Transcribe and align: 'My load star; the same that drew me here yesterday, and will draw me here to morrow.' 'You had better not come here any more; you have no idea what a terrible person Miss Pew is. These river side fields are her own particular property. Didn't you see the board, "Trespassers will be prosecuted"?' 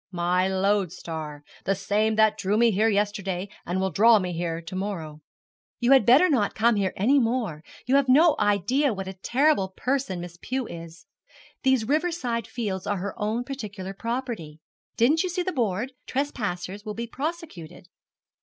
'My 0.11 0.47
load 0.47 0.91
star; 0.91 1.43
the 1.65 1.75
same 1.75 2.15
that 2.15 2.35
drew 2.35 2.57
me 2.57 2.71
here 2.71 2.89
yesterday, 2.89 3.47
and 3.67 3.79
will 3.79 3.91
draw 3.91 4.17
me 4.17 4.33
here 4.33 4.59
to 4.59 4.75
morrow.' 4.75 5.21
'You 5.79 5.91
had 5.91 6.07
better 6.07 6.27
not 6.27 6.55
come 6.55 6.75
here 6.75 6.91
any 6.95 7.19
more; 7.19 7.63
you 7.85 7.97
have 7.97 8.09
no 8.09 8.35
idea 8.39 8.95
what 8.95 9.07
a 9.07 9.13
terrible 9.13 9.67
person 9.77 10.19
Miss 10.19 10.39
Pew 10.41 10.65
is. 10.67 11.05
These 11.61 11.87
river 11.87 12.11
side 12.11 12.47
fields 12.47 12.87
are 12.87 12.97
her 12.97 13.13
own 13.19 13.43
particular 13.43 13.93
property. 13.93 14.59
Didn't 14.97 15.21
you 15.21 15.29
see 15.29 15.43
the 15.43 15.51
board, 15.51 15.93
"Trespassers 16.07 16.83
will 16.83 16.95
be 16.95 17.05
prosecuted"?' 17.05 17.87